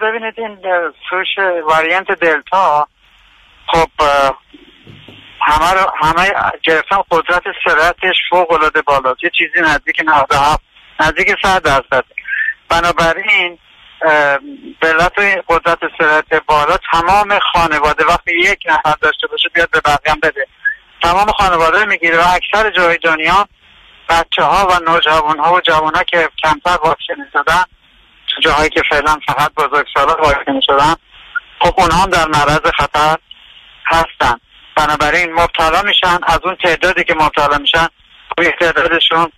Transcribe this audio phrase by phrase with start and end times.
[0.00, 0.58] ببینید این
[1.10, 2.88] سوش واریانت دلتا
[3.66, 3.88] خب
[5.40, 9.24] همه رو همه گرفتن قدرت سرعتش فوق العاده بالاست.
[9.24, 10.60] یه چیزی نزدیک 97
[11.00, 12.04] نزدیک 100 درصد.
[12.68, 13.58] بنابراین
[14.80, 15.18] به علت
[15.48, 20.46] قدرت سرعت بالا تمام خانواده وقتی یک نفر داشته باشه بیاد به بقیه بده.
[21.02, 23.48] تمام خانواده می‌گیره و اکثر جای دنیا
[24.08, 27.79] بچه ها و نوجوان ها و جوان ها که کمتر واکسینی شدن تو
[28.40, 30.94] جاهایی که فعلا فقط بزرگ سالا واکسینی شدن
[31.60, 33.16] خب اونها هم در معرض خطر
[33.86, 34.40] هستن.
[34.76, 37.86] بنابراین مبتلا میشن از اون تعدادی که مبتلا میشن
[38.28, 39.32] خب تعدادشون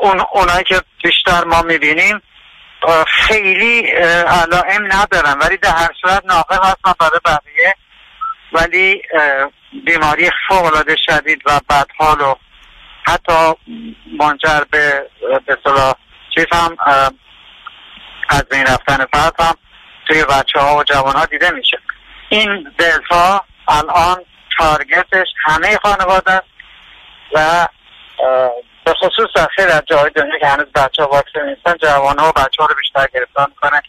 [0.00, 2.22] اون اونایی که بیشتر ما می‌بینیم
[3.06, 3.80] خیلی
[4.26, 5.38] علائم ندارن.
[5.38, 7.74] ولی در هر صورت ناقل هستن برای بقیه.
[8.52, 9.02] ولی
[9.84, 12.34] بیماری فوق شدید و بدحال و
[13.06, 13.54] حتی
[14.18, 15.10] منجر به
[15.46, 15.58] به
[16.34, 16.76] چیز هم
[18.28, 19.54] از بین رفتن فرد هم
[20.06, 21.78] توی بچه ها و جوان ها دیده میشه.
[22.28, 24.24] این دلتا الان
[24.58, 26.46] تارگتش همه خانواده است
[27.32, 27.68] و
[28.84, 32.28] به خصوص در خیلی از جاهای دنیا که هنوز بچه ها واکسن نیستن جوان ها
[32.28, 33.82] و بچه ها رو بیشتر گرفتار می‌کنه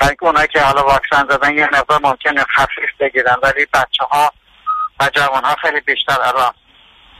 [0.00, 4.32] بلکه اونایی که حالا واکسن زدن یه مقدار ممکنه خفیف بگیرن ولی بچه ها
[5.00, 6.54] و جوان ها خیلی بیشتر الان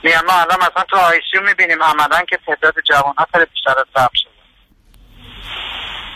[0.03, 4.09] میان ما الان مثلا تو آیسیو می‌بینیم عملا که تعداد جوان ها خیلی بیشتر از
[4.15, 4.34] شده.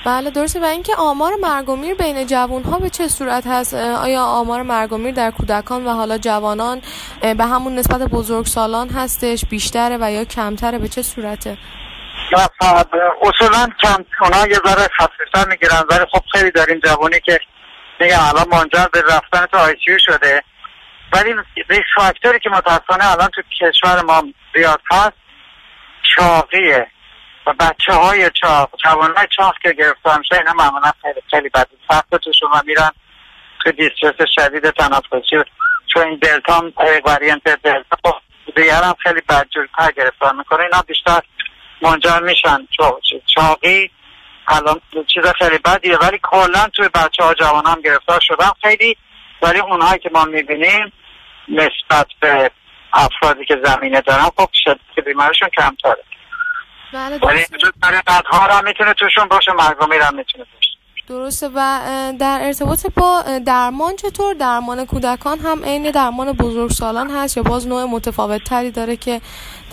[0.09, 0.61] بله درسته.
[0.61, 4.63] و اینکه آمار مرگ و میر بین جوان ها به چه صورت هست؟ آیا آمار
[4.63, 6.83] مرگ و میر در کودکان و حالا جوانان
[7.21, 11.57] به همون نسبت بزرگ سالان هستش بیشتره و یا کمتره؟ به چه صورته؟
[13.23, 15.83] اصولا کم اونا یه ذره خفیفتر می‌گیرن.
[15.91, 17.41] ولی خب خیلی داریم جوانی که
[18.01, 20.43] میگم الان منجر به رفتن تو ICU شده.
[21.13, 21.35] ولی
[21.71, 24.23] risk factor ی که متاسفانه الان تو کشور ما
[24.55, 25.17] زیاد هست
[26.17, 26.87] چاقیه.
[27.49, 31.67] و بچه های چاق جوان های چاق که گرفتار میشه اینا معمولا خیلی خیلی بد
[31.91, 32.91] سخت تو شما میرن
[33.65, 35.51] تو distress شدید تنفسی.
[35.95, 36.73] چون این delta
[37.07, 38.21] variant دلتا
[38.57, 40.61] دیگر هم خیلی بدجورتر گرفتار می‌کنه.
[40.61, 41.21] اینا بیشتر
[41.83, 42.69] منجر میشن.
[43.35, 43.91] چاقی
[44.49, 44.81] الان
[45.15, 48.97] چیز خیلی بدیه ولی کلا توی بچه ها جوان هم گرفتار شدن خیلی.
[49.43, 50.93] ولی اونهایی که ما می‌بینیم
[51.49, 52.51] نسبت به
[52.93, 56.05] افرادی که زمینه دارن خب شدت بیمارشون کمتره.
[56.93, 57.19] بله
[58.07, 60.69] بدها هم می‌تونه توشون باشه مرگومی هم می‌تونه باشه.
[61.09, 61.49] درسته.
[61.55, 61.81] و
[62.21, 67.85] در ارتباط با درمان چطور؟ درمان کودکان هم عین درمان بزرگسالان هست یا باز نوع
[67.85, 69.21] متفاوت تری داره که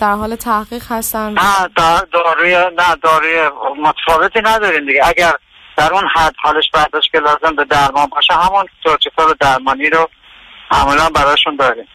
[0.00, 1.68] در حال تحقیق هستن؟ نه
[2.12, 3.50] داروی نه داروی
[3.82, 5.06] متفاوتی نداریم دیگه.
[5.06, 5.32] اگر
[5.76, 10.08] در اون حد حالش برداشت که لازم به درمان باشه همون پروتکل درمانی رو
[10.72, 11.88] معمولا براشون داریم.